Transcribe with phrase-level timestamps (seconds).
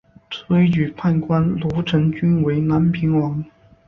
[0.31, 3.45] 推举判官卢成均为南平王。